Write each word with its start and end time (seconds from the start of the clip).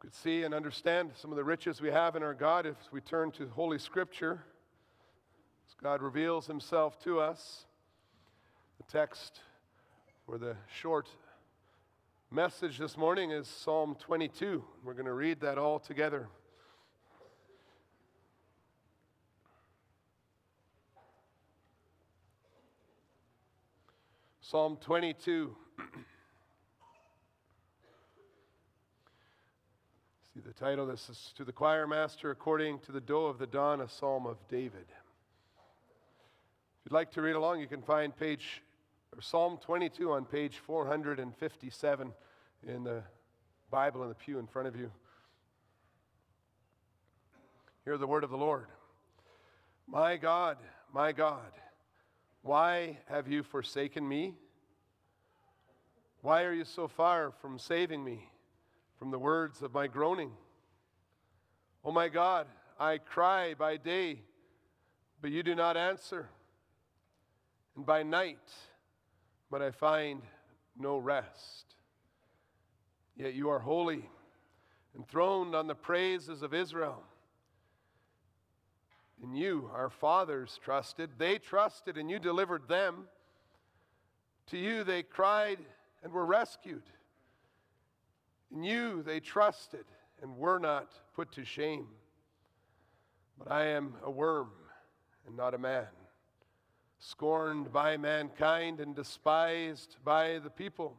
could 0.00 0.14
see 0.14 0.42
and 0.42 0.52
understand 0.52 1.10
some 1.14 1.30
of 1.30 1.36
the 1.36 1.44
riches 1.44 1.80
we 1.80 1.90
have 1.90 2.16
in 2.16 2.22
our 2.22 2.34
God 2.34 2.66
if 2.66 2.76
we 2.92 3.00
turn 3.00 3.30
to 3.32 3.48
Holy 3.48 3.78
Scripture. 3.78 4.42
As 5.66 5.74
God 5.82 6.02
reveals 6.02 6.46
Himself 6.46 7.02
to 7.04 7.18
us. 7.18 7.64
The 8.76 8.92
text 8.92 9.40
for 10.26 10.36
the 10.36 10.56
short 10.80 11.08
message 12.30 12.76
this 12.76 12.98
morning 12.98 13.30
is 13.30 13.48
Psalm 13.48 13.96
22. 13.98 14.62
We're 14.84 14.92
going 14.92 15.06
to 15.06 15.14
read 15.14 15.40
that 15.40 15.56
all 15.56 15.78
together. 15.78 16.28
Psalm 24.42 24.76
22. 24.80 25.56
See 30.36 30.42
the 30.46 30.52
title. 30.52 30.84
This 30.84 31.08
is 31.08 31.32
to 31.38 31.44
the 31.44 31.52
choir 31.52 31.86
master 31.86 32.30
according 32.30 32.80
to 32.80 32.92
the 32.92 33.00
doe 33.00 33.24
of 33.24 33.38
the 33.38 33.46
dawn, 33.46 33.80
a 33.80 33.88
psalm 33.88 34.26
of 34.26 34.36
David. 34.50 34.84
If 34.84 36.84
you'd 36.84 36.92
like 36.92 37.10
to 37.12 37.22
read 37.22 37.36
along, 37.36 37.60
you 37.60 37.66
can 37.66 37.80
find 37.80 38.14
page 38.14 38.62
or 39.14 39.22
Psalm 39.22 39.58
22 39.62 40.12
on 40.12 40.26
page 40.26 40.58
457 40.58 42.12
in 42.68 42.84
the 42.84 43.02
Bible 43.70 44.02
in 44.02 44.10
the 44.10 44.14
pew 44.14 44.38
in 44.38 44.46
front 44.46 44.68
of 44.68 44.76
you. 44.76 44.90
Hear 47.86 47.96
the 47.96 48.06
word 48.06 48.22
of 48.22 48.28
the 48.28 48.36
Lord. 48.36 48.66
My 49.86 50.18
God, 50.18 50.58
my 50.92 51.12
God. 51.12 51.50
Why 52.42 52.98
have 53.08 53.26
you 53.26 53.42
forsaken 53.42 54.06
me? 54.06 54.34
Why 56.20 56.42
are 56.42 56.52
you 56.52 56.66
so 56.66 56.88
far 56.88 57.32
from 57.40 57.58
saving 57.58 58.04
me 58.04 58.28
from 59.06 59.12
the 59.12 59.18
words 59.20 59.62
of 59.62 59.72
my 59.72 59.86
groaning? 59.86 60.32
Oh 61.84 61.92
my 61.92 62.08
God, 62.08 62.48
I 62.76 62.98
cry 62.98 63.54
by 63.54 63.76
day, 63.76 64.18
but 65.22 65.30
you 65.30 65.44
do 65.44 65.54
not 65.54 65.76
answer, 65.76 66.28
and 67.76 67.86
by 67.86 68.02
night, 68.02 68.50
but 69.48 69.62
I 69.62 69.70
find 69.70 70.22
no 70.76 70.98
rest. 70.98 71.76
Yet 73.16 73.34
you 73.34 73.48
are 73.48 73.60
holy, 73.60 74.10
enthroned 74.96 75.54
on 75.54 75.68
the 75.68 75.76
praises 75.76 76.42
of 76.42 76.52
Israel. 76.52 77.00
And 79.22 79.38
you, 79.38 79.70
our 79.72 79.88
fathers 79.88 80.58
trusted. 80.64 81.10
They 81.16 81.38
trusted, 81.38 81.96
and 81.96 82.10
you 82.10 82.18
delivered 82.18 82.66
them. 82.66 83.04
To 84.48 84.58
you, 84.58 84.82
they 84.82 85.04
cried 85.04 85.58
and 86.02 86.12
were 86.12 86.26
rescued. 86.26 86.82
In 88.52 88.62
you, 88.62 89.02
they 89.02 89.20
trusted 89.20 89.84
and 90.22 90.36
were 90.36 90.58
not 90.58 90.92
put 91.14 91.32
to 91.32 91.44
shame. 91.44 91.88
But 93.38 93.50
I 93.50 93.66
am 93.66 93.94
a 94.02 94.10
worm 94.10 94.50
and 95.26 95.36
not 95.36 95.54
a 95.54 95.58
man, 95.58 95.88
scorned 96.98 97.72
by 97.72 97.96
mankind 97.96 98.80
and 98.80 98.94
despised 98.94 99.96
by 100.04 100.38
the 100.38 100.50
people. 100.50 100.98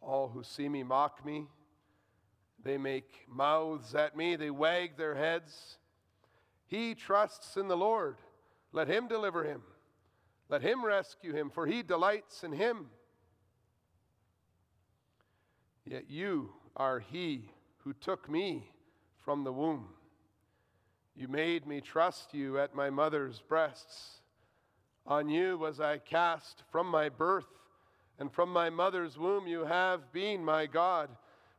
All 0.00 0.28
who 0.28 0.42
see 0.42 0.68
me 0.68 0.82
mock 0.82 1.24
me. 1.24 1.46
They 2.64 2.78
make 2.78 3.26
mouths 3.28 3.94
at 3.94 4.16
me, 4.16 4.34
they 4.34 4.50
wag 4.50 4.96
their 4.96 5.14
heads. 5.14 5.78
He 6.66 6.94
trusts 6.94 7.56
in 7.56 7.68
the 7.68 7.76
Lord. 7.76 8.16
Let 8.72 8.88
him 8.88 9.06
deliver 9.06 9.44
him. 9.44 9.62
Let 10.48 10.62
him 10.62 10.84
rescue 10.84 11.32
him, 11.32 11.50
for 11.50 11.66
he 11.66 11.82
delights 11.82 12.42
in 12.42 12.52
him. 12.52 12.86
Yet 15.88 16.10
you 16.10 16.50
are 16.76 16.98
he 16.98 17.48
who 17.78 17.92
took 17.92 18.28
me 18.28 18.70
from 19.24 19.44
the 19.44 19.52
womb. 19.52 19.86
You 21.14 21.28
made 21.28 21.66
me 21.66 21.80
trust 21.80 22.34
you 22.34 22.58
at 22.58 22.74
my 22.74 22.90
mother's 22.90 23.40
breasts. 23.40 24.20
On 25.06 25.28
you 25.28 25.56
was 25.56 25.80
I 25.80 25.98
cast 25.98 26.64
from 26.72 26.88
my 26.88 27.08
birth, 27.08 27.46
and 28.18 28.32
from 28.32 28.52
my 28.52 28.68
mother's 28.68 29.16
womb 29.16 29.46
you 29.46 29.64
have 29.64 30.12
been 30.12 30.44
my 30.44 30.66
God. 30.66 31.08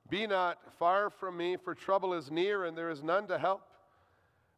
Be 0.09 0.27
not 0.27 0.57
far 0.77 1.09
from 1.09 1.37
me, 1.37 1.55
for 1.55 1.73
trouble 1.73 2.13
is 2.13 2.29
near, 2.29 2.65
and 2.65 2.77
there 2.77 2.89
is 2.89 3.01
none 3.01 3.27
to 3.27 3.37
help. 3.37 3.63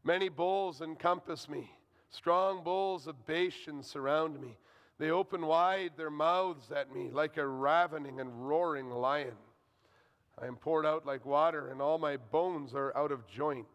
Many 0.04 0.30
bulls 0.30 0.82
encompass 0.82 1.48
me, 1.48 1.70
strong 2.10 2.64
bulls 2.64 3.06
of 3.06 3.28
Bashan 3.28 3.84
surround 3.84 4.42
me. 4.42 4.58
They 4.98 5.12
open 5.12 5.46
wide 5.46 5.92
their 5.96 6.10
mouths 6.10 6.72
at 6.72 6.94
me 6.94 7.10
like 7.12 7.38
a 7.38 7.48
ravening 7.48 8.20
and 8.20 8.48
roaring 8.48 8.90
lion. 8.90 9.38
I 10.42 10.48
am 10.48 10.56
poured 10.56 10.86
out 10.86 11.06
like 11.06 11.26
water, 11.26 11.68
and 11.68 11.82
all 11.82 11.98
my 11.98 12.18
bones 12.18 12.74
are 12.74 12.96
out 12.96 13.12
of 13.12 13.28
joint. 13.28 13.68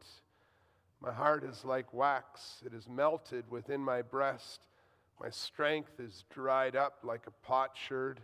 My 1.01 1.13
heart 1.13 1.45
is 1.45 1.65
like 1.65 1.93
wax, 1.93 2.63
it 2.65 2.73
is 2.73 2.89
melted 2.89 3.45
within 3.51 3.81
my 3.81 4.01
breast. 4.01 4.61
My 5.21 5.29
strength 5.31 6.01
is 6.01 6.25
dried 6.31 6.75
up 6.75 6.99
like 7.03 7.27
a 7.27 7.47
potsherd, 7.47 8.21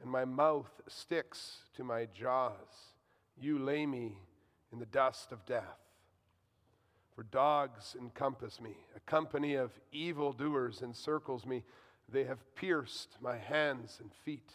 and 0.00 0.10
my 0.10 0.24
mouth 0.24 0.70
sticks 0.88 1.64
to 1.76 1.82
my 1.82 2.06
jaws. 2.14 2.92
You 3.40 3.58
lay 3.58 3.86
me 3.86 4.18
in 4.72 4.78
the 4.78 4.86
dust 4.86 5.32
of 5.32 5.44
death. 5.44 5.78
For 7.14 7.24
dogs 7.24 7.96
encompass 7.98 8.60
me, 8.60 8.76
a 8.96 9.00
company 9.00 9.54
of 9.54 9.70
evildoers 9.92 10.82
encircles 10.82 11.46
me. 11.46 11.64
They 12.08 12.24
have 12.24 12.54
pierced 12.54 13.16
my 13.20 13.36
hands 13.36 13.98
and 14.00 14.12
feet. 14.24 14.50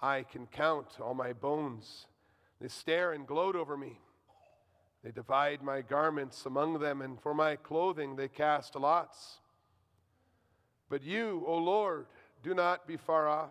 I 0.00 0.24
can 0.24 0.46
count 0.46 0.98
all 1.00 1.14
my 1.14 1.32
bones. 1.32 2.06
They 2.62 2.68
stare 2.68 3.10
and 3.12 3.26
gloat 3.26 3.56
over 3.56 3.76
me. 3.76 3.98
They 5.02 5.10
divide 5.10 5.62
my 5.62 5.80
garments 5.80 6.46
among 6.46 6.78
them, 6.78 7.02
and 7.02 7.20
for 7.20 7.34
my 7.34 7.56
clothing 7.56 8.14
they 8.14 8.28
cast 8.28 8.76
lots. 8.76 9.40
But 10.88 11.02
you, 11.02 11.42
O 11.44 11.56
Lord, 11.58 12.06
do 12.44 12.54
not 12.54 12.86
be 12.86 12.96
far 12.96 13.28
off. 13.28 13.50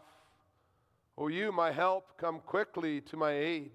O 1.17 1.27
you, 1.27 1.51
my 1.51 1.73
help, 1.73 2.17
come 2.17 2.39
quickly 2.39 3.01
to 3.01 3.17
my 3.17 3.33
aid. 3.33 3.71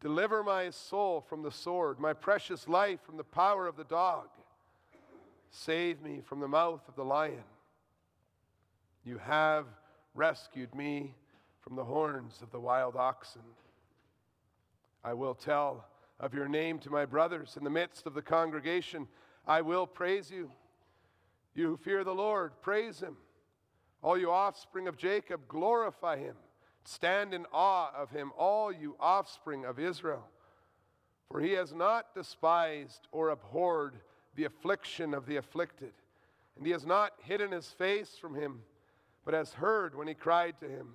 Deliver 0.00 0.42
my 0.42 0.70
soul 0.70 1.20
from 1.20 1.42
the 1.42 1.52
sword, 1.52 2.00
my 2.00 2.14
precious 2.14 2.66
life 2.66 3.00
from 3.04 3.18
the 3.18 3.24
power 3.24 3.66
of 3.66 3.76
the 3.76 3.84
dog. 3.84 4.28
Save 5.50 6.00
me 6.00 6.22
from 6.24 6.40
the 6.40 6.48
mouth 6.48 6.80
of 6.88 6.96
the 6.96 7.04
lion. 7.04 7.44
You 9.04 9.18
have 9.18 9.66
rescued 10.14 10.74
me 10.74 11.14
from 11.60 11.76
the 11.76 11.84
horns 11.84 12.40
of 12.40 12.50
the 12.50 12.60
wild 12.60 12.96
oxen. 12.96 13.42
I 15.04 15.14
will 15.14 15.34
tell 15.34 15.86
of 16.20 16.34
your 16.34 16.48
name 16.48 16.78
to 16.80 16.90
my 16.90 17.04
brothers 17.04 17.56
in 17.56 17.64
the 17.64 17.70
midst 17.70 18.06
of 18.06 18.14
the 18.14 18.22
congregation. 18.22 19.08
I 19.46 19.60
will 19.60 19.86
praise 19.86 20.30
you. 20.30 20.50
You 21.54 21.68
who 21.68 21.76
fear 21.76 22.04
the 22.04 22.14
Lord, 22.14 22.52
praise 22.62 23.00
him. 23.00 23.16
All 24.02 24.16
you 24.16 24.30
offspring 24.30 24.88
of 24.88 24.96
Jacob, 24.96 25.40
glorify 25.48 26.18
him. 26.18 26.36
Stand 26.84 27.34
in 27.34 27.46
awe 27.52 27.92
of 27.94 28.10
him, 28.10 28.32
all 28.36 28.72
you 28.72 28.96
offspring 28.98 29.64
of 29.64 29.78
Israel. 29.78 30.28
For 31.30 31.40
he 31.40 31.52
has 31.52 31.72
not 31.72 32.14
despised 32.14 33.06
or 33.12 33.30
abhorred 33.30 33.96
the 34.34 34.44
affliction 34.44 35.14
of 35.14 35.26
the 35.26 35.36
afflicted, 35.36 35.92
and 36.56 36.66
he 36.66 36.72
has 36.72 36.86
not 36.86 37.12
hidden 37.22 37.52
his 37.52 37.68
face 37.68 38.16
from 38.20 38.34
him, 38.34 38.62
but 39.24 39.34
has 39.34 39.52
heard 39.52 39.94
when 39.94 40.08
he 40.08 40.14
cried 40.14 40.58
to 40.60 40.68
him. 40.68 40.94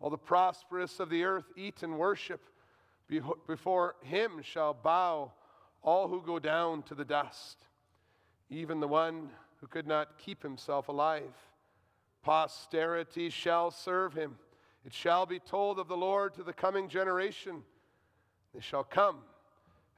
All 0.00 0.10
the 0.10 0.18
prosperous 0.18 1.00
of 1.00 1.10
the 1.10 1.24
earth 1.24 1.46
eat 1.56 1.82
and 1.82 1.98
worship. 1.98 2.40
Before 3.46 3.96
him 4.02 4.42
shall 4.42 4.74
bow 4.74 5.32
all 5.82 6.08
who 6.08 6.20
go 6.20 6.38
down 6.38 6.82
to 6.84 6.94
the 6.94 7.04
dust, 7.04 7.56
even 8.50 8.80
the 8.80 8.88
one 8.88 9.30
who 9.60 9.66
could 9.66 9.86
not 9.86 10.18
keep 10.18 10.42
himself 10.42 10.88
alive. 10.88 11.34
Posterity 12.22 13.30
shall 13.30 13.70
serve 13.70 14.12
him. 14.12 14.36
It 14.84 14.92
shall 14.92 15.26
be 15.26 15.38
told 15.38 15.78
of 15.78 15.88
the 15.88 15.96
Lord 15.96 16.34
to 16.34 16.42
the 16.42 16.52
coming 16.52 16.88
generation. 16.88 17.62
They 18.54 18.60
shall 18.60 18.84
come 18.84 19.16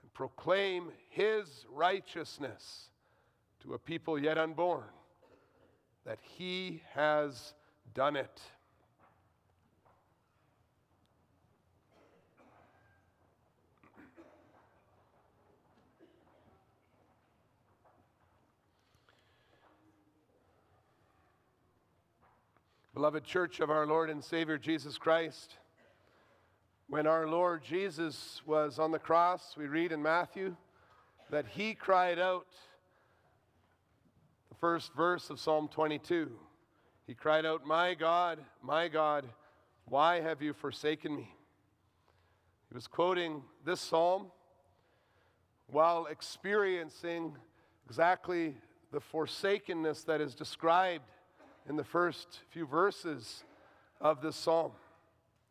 and 0.03 0.14
proclaim 0.14 0.93
his 1.08 1.67
righteousness 1.70 2.91
to 3.62 3.75
a 3.75 3.79
people 3.79 4.19
yet 4.19 4.38
unborn, 4.38 4.85
that 6.06 6.19
he 6.23 6.82
has 6.94 7.55
done 7.93 8.17
it. 8.17 8.41
Beloved 23.00 23.25
church 23.25 23.61
of 23.61 23.70
our 23.70 23.87
Lord 23.87 24.11
and 24.11 24.23
Savior 24.23 24.58
Jesus 24.58 24.99
Christ, 24.99 25.55
when 26.87 27.06
our 27.06 27.26
Lord 27.26 27.64
Jesus 27.64 28.43
was 28.44 28.79
on 28.79 28.91
the 28.91 28.99
cross, 28.99 29.55
we 29.56 29.69
read 29.69 29.91
in 29.91 30.02
Matthew 30.02 30.55
that 31.31 31.47
he 31.47 31.73
cried 31.73 32.19
out, 32.19 32.47
the 34.50 34.55
first 34.56 34.93
verse 34.93 35.31
of 35.31 35.41
Psalm 35.41 35.67
22. 35.69 36.31
He 37.06 37.14
cried 37.14 37.47
out, 37.47 37.67
My 37.67 37.94
God, 37.94 38.38
my 38.62 38.87
God, 38.87 39.25
why 39.87 40.20
have 40.20 40.43
you 40.43 40.53
forsaken 40.53 41.17
me? 41.17 41.35
He 42.69 42.75
was 42.75 42.87
quoting 42.87 43.41
this 43.64 43.81
psalm 43.81 44.26
while 45.69 46.05
experiencing 46.05 47.35
exactly 47.87 48.56
the 48.93 49.00
forsakenness 49.00 50.05
that 50.05 50.20
is 50.20 50.35
described 50.35 51.06
in 51.70 51.76
the 51.76 51.84
first 51.84 52.40
few 52.49 52.67
verses 52.67 53.44
of 54.00 54.20
this 54.20 54.34
psalm. 54.34 54.72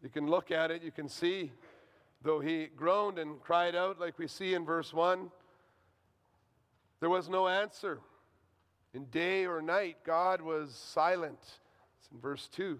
You 0.04 0.10
can 0.10 0.28
look 0.28 0.52
at 0.52 0.70
it, 0.70 0.84
you 0.84 0.92
can 0.92 1.08
see, 1.08 1.50
though 2.22 2.42
he 2.42 2.68
groaned 2.76 3.18
and 3.18 3.42
cried 3.42 3.74
out, 3.74 4.02
like 4.02 4.20
we 4.20 4.28
see 4.28 4.54
in 4.54 4.66
verse 4.66 4.94
1, 4.94 5.32
there 7.00 7.10
was 7.10 7.30
no 7.30 7.48
answer. 7.48 8.02
In 8.94 9.06
day 9.06 9.46
or 9.46 9.62
night, 9.62 10.00
God 10.06 10.42
was 10.42 10.76
silent. 10.76 11.40
It's 11.42 12.10
in 12.12 12.20
verse 12.20 12.50
2. 12.50 12.78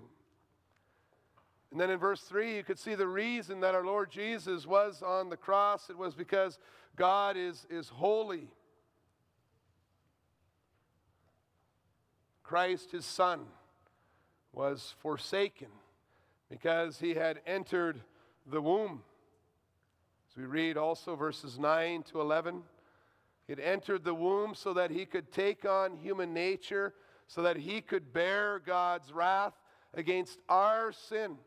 And 1.72 1.80
then 1.80 1.92
in 1.92 1.98
verse 1.98 2.20
3, 2.20 2.58
you 2.58 2.64
could 2.66 2.78
see 2.78 2.96
the 2.96 3.08
reason 3.08 3.62
that 3.62 3.74
our 3.74 3.86
Lord 3.86 4.12
Jesus 4.12 4.68
was 4.68 5.02
on 5.02 5.30
the 5.30 5.38
cross. 5.38 5.90
It 5.90 5.98
was 5.98 6.14
because 6.14 6.60
God 6.98 7.38
is, 7.38 7.66
is 7.70 7.88
holy. 7.88 8.50
Christ, 12.50 12.94
his 12.94 13.06
Son, 13.06 13.42
was 14.54 14.96
forsaken 15.04 15.68
because 16.50 16.98
he 17.00 17.14
had 17.14 17.42
entered 17.46 18.02
the 18.48 18.60
womb. 18.60 19.04
As 20.28 20.36
we 20.36 20.46
read 20.46 20.76
also 20.76 21.16
verses 21.16 21.60
9 21.60 22.02
to 22.12 22.20
11, 22.20 22.64
he 23.46 23.52
had 23.52 23.60
entered 23.60 24.04
the 24.04 24.16
womb 24.16 24.56
so 24.56 24.74
that 24.74 24.90
he 24.90 25.06
could 25.06 25.32
take 25.32 25.64
on 25.64 25.96
human 25.96 26.34
nature, 26.34 26.96
so 27.28 27.44
that 27.44 27.56
he 27.56 27.82
could 27.82 28.14
bear 28.14 28.58
God's 28.58 29.14
wrath 29.14 29.54
against 29.94 30.40
our 30.50 30.92
sin. 30.92 31.38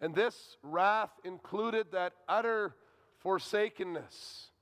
And 0.00 0.14
this 0.14 0.58
wrath 0.62 1.10
included 1.24 1.90
that 1.90 2.12
utter 2.28 2.76
forsakenness 3.18 4.52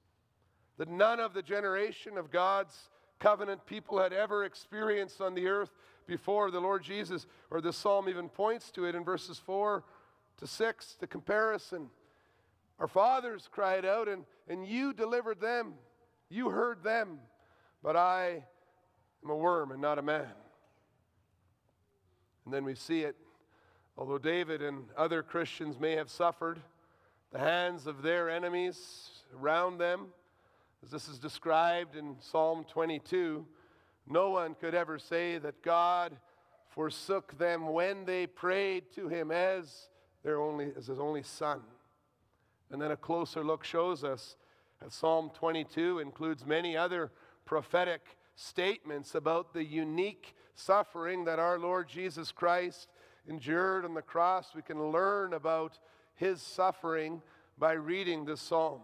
that 0.78 0.88
none 0.88 1.20
of 1.20 1.34
the 1.34 1.42
generation 1.42 2.16
of 2.16 2.30
God's 2.30 2.88
covenant 3.20 3.64
people 3.66 4.00
had 4.00 4.12
ever 4.12 4.44
experienced 4.44 5.20
on 5.20 5.34
the 5.34 5.46
earth 5.46 5.70
before. 6.06 6.50
The 6.50 6.60
Lord 6.60 6.82
Jesus, 6.82 7.26
or 7.50 7.60
the 7.60 7.72
psalm 7.72 8.08
even 8.08 8.28
points 8.28 8.70
to 8.72 8.86
it 8.86 8.94
in 8.94 9.04
verses 9.04 9.38
4 9.38 9.84
to 10.38 10.46
6, 10.46 10.96
the 10.98 11.06
comparison. 11.06 11.88
Our 12.80 12.88
fathers 12.88 13.48
cried 13.52 13.84
out, 13.84 14.08
and, 14.08 14.24
and 14.48 14.66
you 14.66 14.92
delivered 14.92 15.40
them. 15.40 15.74
You 16.28 16.48
heard 16.48 16.82
them, 16.82 17.18
but 17.82 17.94
I 17.94 18.42
am 19.22 19.30
a 19.30 19.36
worm 19.36 19.70
and 19.70 19.80
not 19.80 19.98
a 19.98 20.02
man. 20.02 20.26
And 22.44 22.54
then 22.54 22.64
we 22.64 22.74
see 22.74 23.02
it. 23.02 23.16
Although 23.98 24.18
David 24.18 24.62
and 24.62 24.84
other 24.96 25.22
Christians 25.22 25.78
may 25.78 25.92
have 25.92 26.08
suffered 26.08 26.58
the 27.32 27.38
hands 27.38 27.86
of 27.86 28.02
their 28.02 28.30
enemies 28.30 29.10
around 29.38 29.78
them, 29.78 30.06
as 30.82 30.90
this 30.90 31.08
is 31.08 31.18
described 31.18 31.96
in 31.96 32.16
Psalm 32.20 32.64
22, 32.64 33.46
no 34.08 34.30
one 34.30 34.54
could 34.54 34.74
ever 34.74 34.98
say 34.98 35.38
that 35.38 35.62
God 35.62 36.16
forsook 36.68 37.36
them 37.38 37.68
when 37.72 38.04
they 38.04 38.26
prayed 38.26 38.92
to 38.94 39.08
him 39.08 39.30
as 39.30 39.88
their 40.22 40.40
only 40.40 40.72
as 40.76 40.86
his 40.86 40.98
only 40.98 41.22
son. 41.22 41.60
And 42.70 42.80
then 42.80 42.92
a 42.92 42.96
closer 42.96 43.44
look 43.44 43.64
shows 43.64 44.04
us 44.04 44.36
that 44.80 44.92
Psalm 44.92 45.30
22 45.34 45.98
includes 45.98 46.46
many 46.46 46.76
other 46.76 47.10
prophetic 47.44 48.16
statements 48.36 49.14
about 49.14 49.52
the 49.52 49.64
unique 49.64 50.34
suffering 50.54 51.24
that 51.24 51.38
our 51.38 51.58
Lord 51.58 51.88
Jesus 51.88 52.32
Christ 52.32 52.88
endured 53.28 53.84
on 53.84 53.94
the 53.94 54.02
cross. 54.02 54.54
We 54.54 54.62
can 54.62 54.90
learn 54.90 55.34
about 55.34 55.78
his 56.14 56.40
suffering 56.40 57.22
by 57.58 57.72
reading 57.72 58.24
this 58.24 58.40
psalm. 58.40 58.80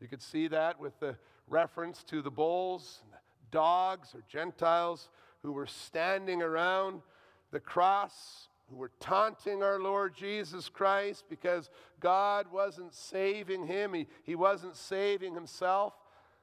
You 0.00 0.08
could 0.08 0.22
see 0.22 0.48
that 0.48 0.78
with 0.80 0.98
the 1.00 1.16
reference 1.48 2.02
to 2.04 2.22
the 2.22 2.30
bulls, 2.30 3.02
dogs, 3.50 4.14
or 4.14 4.22
Gentiles 4.28 5.08
who 5.42 5.52
were 5.52 5.66
standing 5.66 6.42
around 6.42 7.02
the 7.50 7.60
cross, 7.60 8.48
who 8.68 8.76
were 8.76 8.90
taunting 8.98 9.62
our 9.62 9.78
Lord 9.78 10.14
Jesus 10.14 10.68
Christ 10.68 11.24
because 11.28 11.70
God 12.00 12.46
wasn't 12.50 12.94
saving 12.94 13.66
him, 13.66 13.92
he, 13.92 14.06
he 14.24 14.34
wasn't 14.34 14.76
saving 14.76 15.34
himself. 15.34 15.92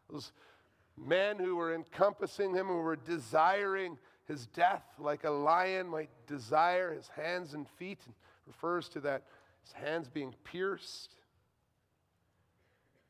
Those 0.10 0.32
men 0.98 1.38
who 1.40 1.56
were 1.56 1.74
encompassing 1.74 2.54
him, 2.54 2.68
who 2.68 2.78
were 2.78 2.96
desiring 2.96 3.98
his 4.28 4.48
death 4.48 4.84
like 5.00 5.24
a 5.24 5.30
lion 5.30 5.88
might 5.88 6.10
desire 6.28 6.94
his 6.94 7.08
hands 7.10 7.54
and 7.54 7.68
feet, 7.68 8.00
and 8.06 8.14
refers 8.46 8.88
to 8.90 9.00
that 9.02 9.24
his 9.64 9.74
hands 9.74 10.08
being 10.08 10.34
pierced. 10.44 11.16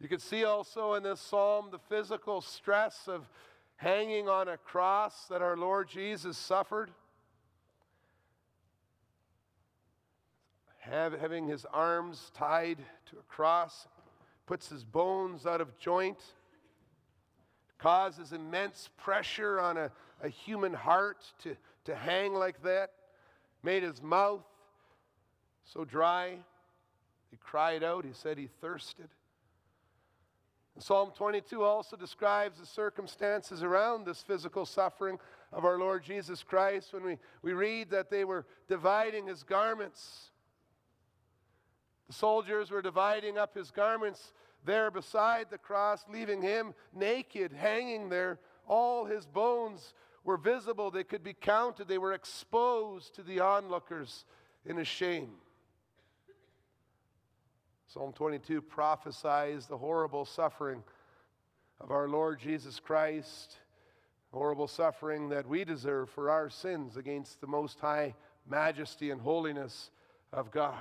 You 0.02 0.08
can 0.08 0.20
see 0.20 0.46
also 0.46 0.96
in 0.96 1.04
this 1.04 1.20
psalm 1.20 1.68
the 1.72 1.78
physical 1.78 2.42
stress 2.42 3.08
of 3.08 3.30
hanging 3.76 4.28
on 4.28 4.48
a 4.48 4.58
cross 4.58 5.28
that 5.30 5.44
our 5.44 5.56
Lord 5.56 5.90
Jesus 5.90 6.40
suffered. 6.40 6.90
Have, 10.80 11.14
having 11.20 11.48
his 11.48 11.68
arms 11.72 12.32
tied 12.34 12.80
to 13.12 13.20
a 13.20 13.24
cross, 13.32 13.88
puts 14.48 14.70
his 14.70 14.84
bones 14.84 15.46
out 15.46 15.62
of 15.62 15.78
joint, 15.78 16.18
causes 17.78 18.34
immense 18.34 18.90
pressure 18.98 19.60
on 19.60 19.78
a, 19.78 19.92
a 20.24 20.30
human 20.30 20.74
heart 20.74 21.24
to, 21.44 21.56
to 21.86 21.96
hang 21.96 22.34
like 22.34 22.64
that, 22.64 22.90
made 23.62 23.84
his 23.84 24.02
mouth 24.02 24.42
so 25.64 25.86
dry. 25.86 26.38
He 27.30 27.38
cried 27.38 27.84
out, 27.84 28.04
he 28.04 28.14
said 28.14 28.40
he 28.40 28.50
thirsted. 28.62 29.08
Psalm 30.80 31.12
22 31.16 31.64
also 31.64 31.96
describes 31.96 32.60
the 32.60 32.66
circumstances 32.66 33.62
around 33.62 34.06
this 34.06 34.22
physical 34.22 34.66
suffering 34.66 35.20
of 35.52 35.66
our 35.66 35.78
Lord 35.78 36.04
Jesus 36.04 36.44
Christ 36.44 36.94
when 36.94 37.04
we, 37.04 37.18
we 37.42 37.54
read 37.54 37.90
that 37.92 38.10
they 38.10 38.24
were 38.24 38.46
dividing 38.68 39.28
his 39.28 39.44
garments. 39.44 40.32
The 42.08 42.14
soldiers 42.14 42.72
were 42.72 42.82
dividing 42.82 43.38
up 43.38 43.56
his 43.56 43.70
garments 43.70 44.34
there 44.66 44.92
beside 44.92 45.50
the 45.50 45.58
cross, 45.58 46.06
leaving 46.10 46.42
him 46.42 46.74
naked, 46.94 47.52
hanging 47.52 48.10
there. 48.10 48.40
All 48.68 49.06
his 49.06 49.26
bones 49.26 49.94
were 50.24 50.38
visible, 50.38 50.92
they 50.92 51.04
could 51.04 51.24
be 51.24 51.34
counted, 51.34 51.88
they 51.88 51.98
were 51.98 52.14
exposed 52.14 53.16
to 53.16 53.24
the 53.24 53.40
onlookers 53.40 54.26
in 54.66 54.78
his 54.78 54.88
shame. 54.88 55.32
Psalm 57.94 58.14
22 58.14 58.62
prophesies 58.62 59.66
the 59.66 59.78
horrible 59.78 60.24
suffering 60.24 60.82
of 61.82 61.92
our 61.92 62.08
Lord 62.08 62.40
Jesus 62.40 62.80
Christ, 62.80 63.58
horrible 64.32 64.70
suffering 64.70 65.28
that 65.28 65.46
we 65.46 65.66
deserve 65.66 66.10
for 66.10 66.30
our 66.30 66.50
sins 66.50 66.96
against 66.96 67.42
the 67.42 67.48
most 67.48 67.82
high 67.82 68.16
majesty 68.50 69.12
and 69.12 69.20
holiness 69.20 69.92
of 70.32 70.52
God. 70.52 70.80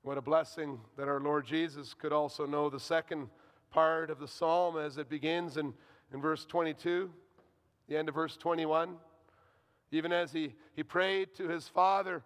What 0.00 0.16
a 0.16 0.22
blessing 0.22 0.80
that 0.96 1.08
our 1.08 1.20
Lord 1.20 1.44
Jesus 1.44 1.92
could 1.92 2.14
also 2.14 2.46
know 2.46 2.70
the 2.70 2.80
second 2.80 3.28
part 3.70 4.08
of 4.08 4.18
the 4.18 4.28
psalm 4.28 4.78
as 4.78 4.96
it 4.96 5.10
begins 5.10 5.58
in, 5.58 5.74
in 6.14 6.22
verse 6.22 6.46
22, 6.46 7.10
the 7.86 7.98
end 7.98 8.08
of 8.08 8.14
verse 8.14 8.38
21. 8.38 8.96
Even 9.90 10.10
as 10.10 10.32
he, 10.32 10.54
he 10.74 10.82
prayed 10.82 11.34
to 11.34 11.48
his 11.48 11.68
Father 11.68 12.22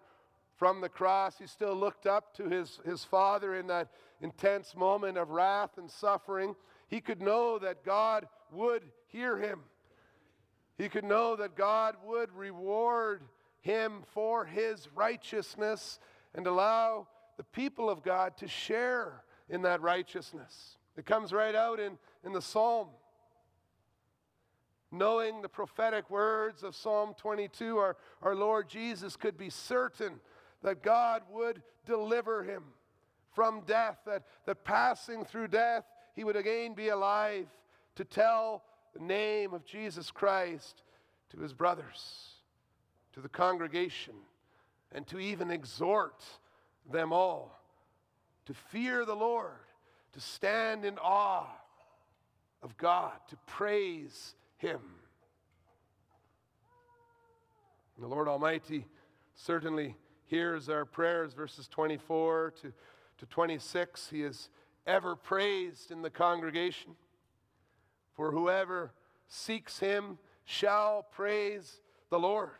from 0.57 0.81
the 0.81 0.89
cross, 0.89 1.37
he 1.37 1.45
still 1.45 1.75
looked 1.75 2.07
up 2.07 2.35
to 2.35 2.49
his, 2.49 2.79
his 2.83 3.03
father 3.03 3.55
in 3.55 3.67
that 3.67 3.89
intense 4.21 4.75
moment 4.75 5.17
of 5.17 5.29
wrath 5.29 5.77
and 5.77 5.89
suffering. 5.89 6.55
He 6.89 6.99
could 6.99 7.21
know 7.21 7.59
that 7.59 7.85
God 7.85 8.27
would 8.51 8.83
hear 9.07 9.37
him. 9.37 9.61
He 10.77 10.89
could 10.89 11.03
know 11.03 11.35
that 11.35 11.55
God 11.55 11.95
would 12.03 12.31
reward 12.33 13.21
him 13.61 14.03
for 14.13 14.45
his 14.45 14.87
righteousness 14.95 15.99
and 16.33 16.47
allow 16.47 17.07
the 17.37 17.43
people 17.43 17.89
of 17.89 18.03
God 18.03 18.35
to 18.37 18.47
share 18.47 19.23
in 19.49 19.61
that 19.61 19.81
righteousness. 19.81 20.77
It 20.97 21.05
comes 21.05 21.31
right 21.31 21.55
out 21.55 21.79
in, 21.79 21.97
in 22.25 22.33
the 22.33 22.41
psalm. 22.41 22.87
Knowing 24.91 25.41
the 25.41 25.49
prophetic 25.49 26.09
words 26.09 26.63
of 26.63 26.73
Psalm 26.73 27.13
22, 27.17 27.77
our, 27.77 27.97
our 28.21 28.35
Lord 28.35 28.69
Jesus 28.69 29.17
could 29.17 29.37
be 29.37 29.49
certain 29.49 30.19
that 30.63 30.83
God 30.83 31.23
would 31.31 31.61
deliver 31.85 32.43
him 32.43 32.63
from 33.33 33.61
death, 33.65 33.99
that, 34.05 34.23
that 34.45 34.63
passing 34.63 35.23
through 35.23 35.49
death, 35.49 35.85
he 36.15 36.23
would 36.23 36.35
again 36.35 36.73
be 36.73 36.89
alive 36.89 37.47
to 37.95 38.03
tell 38.03 38.63
the 38.93 39.03
name 39.03 39.53
of 39.53 39.65
Jesus 39.65 40.11
Christ 40.11 40.81
to 41.29 41.37
his 41.37 41.53
brothers. 41.53 42.33
to 43.13 43.21
the 43.21 43.29
congregation, 43.29 44.13
and 44.91 45.07
to 45.07 45.19
even 45.19 45.49
exhort 45.49 46.23
them 46.91 47.11
all 47.11 47.57
to 48.47 48.53
fear 48.53 49.03
the 49.03 49.15
Lord, 49.15 49.51
to 50.13 50.21
stand 50.21 50.85
in 50.85 50.97
awe 50.99 51.47
of 52.63 52.77
God, 52.77 53.11
to 53.27 53.35
praise 53.45 54.35
Him. 54.57 54.79
The 57.99 58.07
Lord 58.07 58.29
Almighty 58.29 58.85
certainly 59.35 59.95
hears 60.27 60.69
our 60.69 60.85
prayers, 60.85 61.33
verses 61.33 61.67
24 61.67 62.53
to, 62.61 62.73
to 63.17 63.25
26. 63.25 64.09
He 64.09 64.23
is 64.23 64.49
ever 64.85 65.15
praised 65.15 65.91
in 65.91 66.01
the 66.01 66.09
congregation. 66.09 66.91
For 68.13 68.31
whoever 68.31 68.91
seeks 69.27 69.79
him 69.79 70.17
shall 70.45 71.05
praise 71.11 71.81
the 72.09 72.19
Lord. 72.19 72.51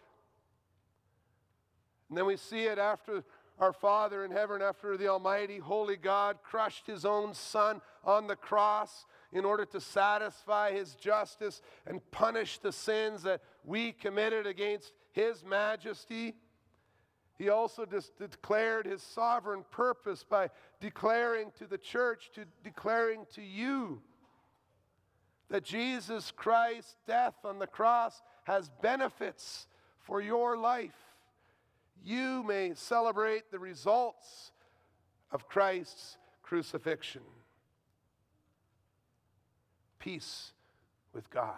And 2.10 2.18
then 2.18 2.26
we 2.26 2.38
see 2.38 2.64
it 2.64 2.78
after 2.78 3.24
our 3.60 3.74
Father 3.74 4.24
in 4.24 4.32
heaven, 4.32 4.62
after 4.62 4.98
the 4.98 5.08
Almighty, 5.08 5.58
holy 5.58 5.96
God 5.96 6.38
crushed 6.44 6.86
his 6.86 7.06
own 7.06 7.34
Son 7.34 7.82
on 8.04 8.28
the 8.28 8.36
cross 8.36 9.06
in 9.34 9.46
order 9.46 9.66
to 9.66 9.82
satisfy 9.82 10.72
his 10.72 10.96
justice 10.96 11.62
and 11.86 12.00
punish 12.12 12.60
the 12.60 12.72
sins 12.72 13.24
that 13.24 13.42
we 13.64 13.92
committed 13.92 14.46
against 14.46 14.94
his 15.12 15.44
majesty. 15.44 16.36
He 17.38 17.50
also 17.50 17.86
declared 17.86 18.88
his 18.88 19.04
sovereign 19.04 19.64
purpose 19.70 20.24
by 20.24 20.50
declaring 20.80 21.52
to 21.60 21.68
the 21.68 21.78
church, 21.78 22.32
to 22.34 22.46
declaring 22.64 23.28
to 23.36 23.44
you 23.44 24.02
that 25.50 25.64
Jesus 25.64 26.32
Christ's 26.32 26.96
death 27.06 27.36
on 27.44 27.60
the 27.60 27.68
cross 27.68 28.22
has 28.46 28.70
benefits 28.82 29.68
for 30.00 30.20
your 30.20 30.58
life. 30.58 30.98
You 32.04 32.44
may 32.44 32.74
celebrate 32.74 33.52
the 33.52 33.60
results 33.60 34.52
of 35.32 35.48
Christ's 35.48 36.18
crucifixion. 36.42 37.22
Peace 40.00 40.54
with 41.14 41.30
God, 41.30 41.54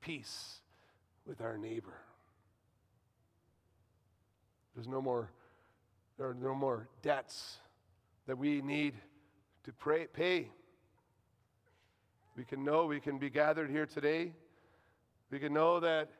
peace 0.00 0.60
with 1.26 1.40
our 1.40 1.56
neighbor. 1.56 2.02
There's 4.76 4.86
no 4.86 5.00
more, 5.00 5.30
there 6.18 6.28
are 6.28 6.34
no 6.34 6.54
more 6.54 6.86
debts 7.00 7.56
that 8.26 8.36
we 8.36 8.60
need 8.60 8.92
to 9.64 9.72
pray, 9.72 10.06
pay. 10.06 10.50
We 12.36 12.44
can 12.44 12.62
know 12.62 12.84
we 12.84 13.00
can 13.00 13.16
be 13.16 13.30
gathered 13.30 13.70
here 13.70 13.86
today. 13.86 14.32
We 15.30 15.38
can 15.38 15.54
know 15.54 15.80
that 15.80 16.10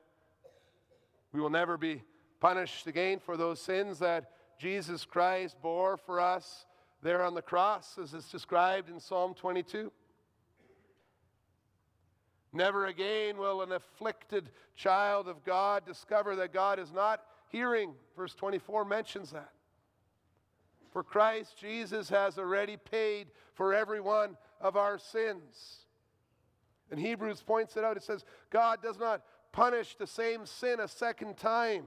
we 1.33 1.41
will 1.41 1.51
never 1.51 1.77
be 1.77 2.03
punished 2.41 2.87
again 2.87 3.19
for 3.19 3.37
those 3.37 3.61
sins 3.61 3.99
that 3.99 4.31
Jesus 4.59 5.05
Christ 5.05 5.61
bore 5.61 5.99
for 5.99 6.19
us 6.19 6.65
there 7.03 7.23
on 7.23 7.35
the 7.35 7.43
cross, 7.43 7.99
as 8.03 8.15
it's 8.15 8.31
described 8.31 8.89
in 8.89 9.01
Psalm 9.01 9.35
22. 9.35 9.93
Never 12.55 12.87
again 12.87 13.37
will 13.37 13.61
an 13.61 13.73
afflicted 13.73 14.49
child 14.75 15.29
of 15.29 15.45
God 15.45 15.85
discover 15.85 16.37
that 16.37 16.55
God 16.55 16.79
is 16.79 16.91
not 16.91 17.21
hearing. 17.57 17.95
Verse 18.17 18.35
24 18.35 18.85
mentions 18.85 19.31
that. 19.31 19.51
For 20.93 21.03
Christ 21.03 21.57
Jesus 21.59 22.11
has 22.11 22.39
already 22.39 22.77
paid 22.77 23.29
for 23.55 23.73
every 23.73 24.01
one 24.01 24.37
of 24.61 24.77
our 24.77 24.99
sins. 24.99 25.87
And 26.91 27.01
Hebrews 27.01 27.43
points 27.43 27.77
it 27.77 27.85
out. 27.85 27.97
It 27.97 28.03
says, 28.03 28.25
God 28.51 28.83
does 28.83 28.99
not 28.99 29.23
punish 29.53 29.97
the 29.97 30.07
same 30.07 30.45
sin 30.45 30.81
a 30.81 30.89
second 30.89 31.39
time. 31.39 31.85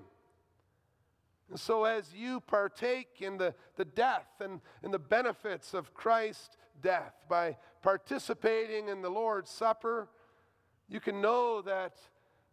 And 1.52 1.60
so, 1.60 1.84
as 1.84 2.14
you 2.14 2.42
partake 2.42 3.22
in 3.22 3.38
the, 3.38 3.54
the 3.76 3.86
death 3.86 4.28
and 4.40 4.62
in 4.84 4.92
the 4.92 5.00
benefits 5.00 5.74
of 5.74 5.94
Christ's 5.94 6.58
death 6.82 7.14
by 7.28 7.58
participating 7.82 8.90
in 8.90 9.02
the 9.02 9.10
Lord's 9.10 9.50
Supper, 9.50 10.10
you 10.88 11.00
can 11.00 11.22
know 11.22 11.62
that 11.62 11.94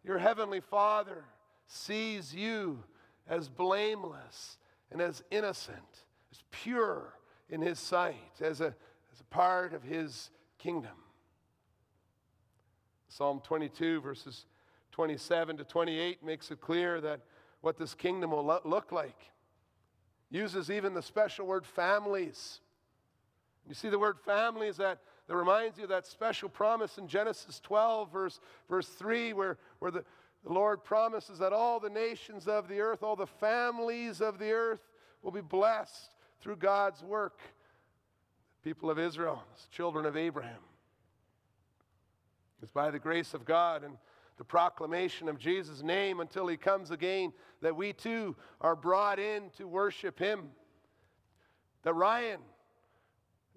your 0.03 0.17
Heavenly 0.17 0.61
Father 0.61 1.25
sees 1.67 2.33
you 2.33 2.83
as 3.29 3.49
blameless 3.49 4.57
and 4.91 5.01
as 5.01 5.23
innocent, 5.31 6.03
as 6.31 6.43
pure 6.51 7.13
in 7.49 7.61
His 7.61 7.79
sight, 7.79 8.41
as 8.41 8.61
a, 8.61 8.67
as 9.13 9.19
a 9.19 9.25
part 9.25 9.73
of 9.73 9.83
His 9.83 10.29
kingdom. 10.57 10.91
Psalm 13.09 13.41
22, 13.43 14.01
verses 14.01 14.45
27 14.91 15.57
to 15.57 15.63
28, 15.63 16.23
makes 16.23 16.51
it 16.51 16.61
clear 16.61 17.01
that 17.01 17.21
what 17.61 17.77
this 17.77 17.93
kingdom 17.93 18.31
will 18.31 18.45
lo- 18.45 18.61
look 18.63 18.91
like. 18.91 19.17
Uses 20.29 20.69
even 20.69 20.93
the 20.93 21.01
special 21.01 21.47
word 21.47 21.65
families. 21.65 22.59
You 23.67 23.73
see 23.73 23.89
the 23.89 23.99
word 23.99 24.17
families 24.19 24.77
that, 24.77 24.99
that 25.27 25.35
reminds 25.35 25.77
you 25.77 25.83
of 25.83 25.89
that 25.89 26.05
special 26.05 26.49
promise 26.49 26.97
in 26.97 27.07
Genesis 27.07 27.59
12, 27.59 28.11
verse, 28.11 28.39
verse 28.69 28.87
3, 28.87 29.33
where, 29.33 29.57
where 29.79 29.91
the, 29.91 30.03
the 30.47 30.53
Lord 30.53 30.85
promises 30.85 31.39
that 31.39 31.51
all 31.51 31.77
the 31.77 31.89
nations 31.89 32.47
of 32.47 32.69
the 32.69 32.79
earth, 32.79 33.03
all 33.03 33.17
the 33.17 33.27
families 33.27 34.21
of 34.21 34.39
the 34.39 34.51
earth 34.51 34.79
will 35.21 35.31
be 35.31 35.41
blessed 35.41 36.15
through 36.39 36.55
God's 36.55 37.03
work. 37.03 37.41
People 38.63 38.89
of 38.89 38.97
Israel, 38.97 39.43
children 39.71 40.05
of 40.05 40.15
Abraham. 40.15 40.61
It's 42.61 42.71
by 42.71 42.91
the 42.91 42.99
grace 42.99 43.33
of 43.33 43.43
God 43.43 43.83
and 43.83 43.97
the 44.37 44.45
proclamation 44.45 45.27
of 45.27 45.37
Jesus' 45.37 45.83
name 45.83 46.21
until 46.21 46.47
he 46.47 46.55
comes 46.55 46.91
again 46.91 47.33
that 47.61 47.75
we 47.75 47.91
too 47.91 48.33
are 48.61 48.75
brought 48.75 49.19
in 49.19 49.49
to 49.57 49.67
worship 49.67 50.17
him. 50.17 50.51
That 51.83 51.93
Ryan 51.93 52.39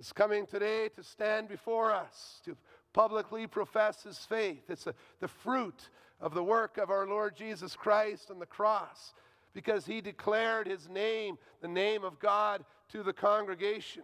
is 0.00 0.12
coming 0.12 0.44
today 0.44 0.88
to 0.96 1.04
stand 1.04 1.46
before 1.46 1.92
us, 1.92 2.40
to 2.46 2.56
publicly 2.92 3.46
profess 3.46 4.02
his 4.02 4.18
faith. 4.18 4.62
It's 4.68 4.86
a, 4.86 4.94
the 5.20 5.28
fruit 5.28 5.88
of 6.20 6.34
the 6.34 6.44
work 6.44 6.78
of 6.78 6.90
our 6.90 7.06
Lord 7.06 7.36
Jesus 7.36 7.74
Christ 7.76 8.30
on 8.30 8.38
the 8.38 8.46
cross 8.46 9.14
because 9.52 9.86
he 9.86 10.00
declared 10.00 10.66
his 10.66 10.88
name, 10.88 11.38
the 11.60 11.68
name 11.68 12.04
of 12.04 12.18
God, 12.18 12.64
to 12.90 13.02
the 13.02 13.12
congregation. 13.12 14.02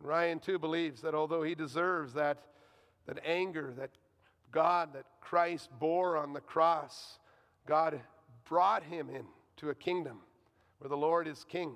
Ryan 0.00 0.38
too 0.38 0.58
believes 0.58 1.02
that 1.02 1.14
although 1.14 1.42
he 1.42 1.54
deserves 1.54 2.14
that 2.14 2.38
that 3.08 3.18
anger 3.24 3.72
that 3.78 3.90
God, 4.52 4.92
that 4.92 5.06
Christ 5.20 5.70
bore 5.80 6.16
on 6.16 6.32
the 6.32 6.40
cross, 6.40 7.18
God 7.66 8.00
brought 8.48 8.82
him 8.82 9.08
into 9.10 9.70
a 9.70 9.74
kingdom 9.74 10.18
where 10.78 10.88
the 10.88 10.96
Lord 10.96 11.26
is 11.26 11.44
king, 11.48 11.74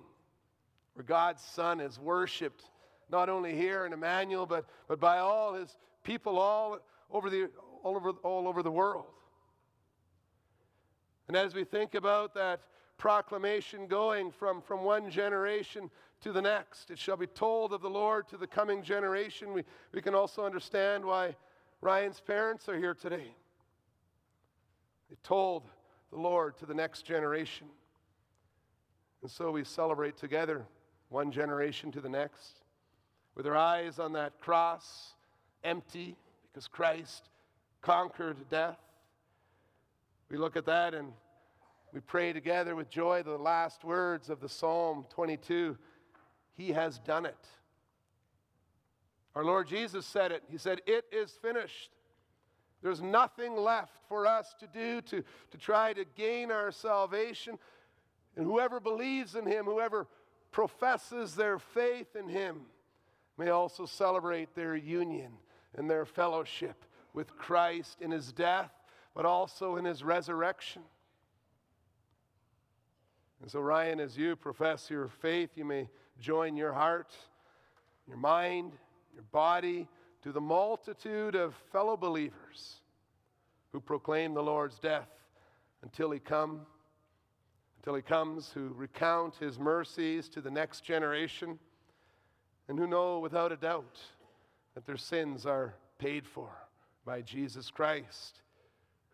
where 0.94 1.04
God's 1.04 1.42
Son 1.42 1.80
is 1.80 1.98
worshiped, 1.98 2.64
not 3.10 3.28
only 3.28 3.54
here 3.54 3.86
in 3.86 3.92
Emmanuel, 3.92 4.46
but, 4.46 4.66
but 4.88 5.00
by 5.00 5.18
all 5.18 5.54
his 5.54 5.76
people 6.02 6.38
all 6.38 6.78
over, 7.10 7.30
the, 7.30 7.50
all, 7.82 7.96
over, 7.96 8.10
all 8.22 8.48
over 8.48 8.62
the 8.62 8.70
world. 8.70 9.06
And 11.28 11.36
as 11.36 11.54
we 11.54 11.64
think 11.64 11.94
about 11.94 12.34
that 12.34 12.60
proclamation 13.02 13.88
going 13.88 14.30
from, 14.30 14.62
from 14.62 14.84
one 14.84 15.10
generation 15.10 15.90
to 16.20 16.30
the 16.30 16.40
next. 16.40 16.90
It 16.90 17.00
shall 17.00 17.16
be 17.16 17.26
told 17.26 17.72
of 17.72 17.82
the 17.82 17.90
Lord 17.90 18.28
to 18.28 18.36
the 18.36 18.46
coming 18.46 18.82
generation. 18.82 19.52
We, 19.52 19.64
we 19.92 20.00
can 20.00 20.14
also 20.14 20.44
understand 20.44 21.04
why 21.04 21.34
Ryan's 21.80 22.20
parents 22.20 22.68
are 22.68 22.78
here 22.78 22.94
today. 22.94 23.34
They 25.10 25.16
told 25.24 25.64
the 26.12 26.18
Lord 26.18 26.56
to 26.58 26.66
the 26.66 26.74
next 26.74 27.02
generation. 27.02 27.66
And 29.20 29.30
so 29.30 29.50
we 29.50 29.64
celebrate 29.64 30.16
together, 30.16 30.64
one 31.08 31.32
generation 31.32 31.90
to 31.92 32.00
the 32.00 32.08
next, 32.08 32.61
with 33.34 33.46
our 33.46 33.56
eyes 33.56 33.98
on 33.98 34.12
that 34.12 34.40
cross, 34.40 35.14
empty, 35.64 36.16
because 36.52 36.68
Christ 36.68 37.28
conquered 37.80 38.36
death. 38.50 38.78
We 40.28 40.36
look 40.36 40.56
at 40.56 40.66
that 40.66 40.94
and 40.94 41.12
we 41.92 42.00
pray 42.00 42.32
together 42.32 42.74
with 42.74 42.88
joy 42.88 43.22
the 43.22 43.36
last 43.36 43.84
words 43.84 44.30
of 44.30 44.40
the 44.40 44.48
Psalm 44.48 45.04
22 45.10 45.76
he 46.54 46.70
has 46.70 46.98
done 46.98 47.26
it. 47.26 47.46
Our 49.34 49.44
Lord 49.44 49.66
Jesus 49.66 50.04
said 50.04 50.32
it. 50.32 50.42
He 50.50 50.58
said, 50.58 50.80
It 50.86 51.06
is 51.10 51.30
finished. 51.30 51.90
There's 52.82 53.00
nothing 53.00 53.56
left 53.56 53.96
for 54.08 54.26
us 54.26 54.54
to 54.60 54.66
do 54.66 55.00
to, 55.02 55.22
to 55.50 55.58
try 55.58 55.92
to 55.92 56.04
gain 56.16 56.50
our 56.50 56.70
salvation. 56.70 57.58
And 58.36 58.44
whoever 58.44 58.80
believes 58.80 59.34
in 59.34 59.46
him, 59.46 59.64
whoever 59.64 60.08
professes 60.50 61.34
their 61.34 61.58
faith 61.58 62.16
in 62.16 62.28
him, 62.28 62.62
may 63.38 63.50
also 63.50 63.86
celebrate 63.86 64.54
their 64.54 64.76
union 64.76 65.32
and 65.74 65.88
their 65.88 66.04
fellowship 66.04 66.84
with 67.14 67.36
Christ 67.36 68.00
in 68.00 68.10
his 68.10 68.32
death, 68.32 68.70
but 69.14 69.24
also 69.24 69.76
in 69.76 69.84
his 69.84 70.02
resurrection. 70.02 70.82
And 73.40 73.50
so, 73.50 73.60
Ryan, 73.60 74.00
as 74.00 74.16
you 74.16 74.36
profess 74.36 74.88
your 74.88 75.08
faith, 75.08 75.50
you 75.56 75.64
may 75.64 75.88
join 76.20 76.56
your 76.56 76.72
heart, 76.72 77.12
your 78.06 78.16
mind, 78.16 78.72
your 79.12 79.24
body 79.32 79.88
to 80.22 80.30
the 80.30 80.40
multitude 80.40 81.34
of 81.34 81.54
fellow 81.72 81.96
believers 81.96 82.80
who 83.72 83.80
proclaim 83.80 84.34
the 84.34 84.42
Lord's 84.42 84.78
death 84.78 85.08
until 85.82 86.10
he 86.10 86.20
come, 86.20 86.60
until 87.78 87.94
he 87.94 88.02
comes, 88.02 88.52
who 88.52 88.72
recount 88.76 89.34
his 89.36 89.58
mercies 89.58 90.28
to 90.28 90.40
the 90.40 90.50
next 90.50 90.84
generation, 90.84 91.58
and 92.68 92.78
who 92.78 92.86
know 92.86 93.18
without 93.18 93.52
a 93.52 93.56
doubt 93.56 93.98
that 94.74 94.86
their 94.86 94.96
sins 94.96 95.46
are 95.46 95.74
paid 95.98 96.26
for 96.26 96.50
by 97.04 97.20
Jesus 97.20 97.70
Christ, 97.70 98.40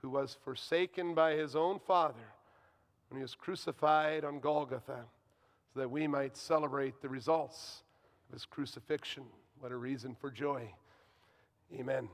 who 0.03 0.11
was 0.11 0.37
forsaken 0.45 1.15
by 1.15 1.33
his 1.33 1.57
own 1.57 1.79
Father 1.79 2.35
when 3.09 3.19
he 3.19 3.23
was 3.23 3.35
crucified 3.35 4.25
on 4.25 4.41
Golgotha, 4.41 5.05
so 5.73 5.81
that 5.81 5.91
we 5.91 6.07
might 6.07 6.37
celebrate 6.37 7.01
the 7.01 7.09
results 7.09 7.83
of 8.29 8.35
his 8.35 8.45
crucifixion. 8.45 9.25
What 9.61 9.73
a 9.73 9.77
reason 9.77 10.15
for 10.21 10.31
joy. 10.31 10.71
Amen. 11.75 12.09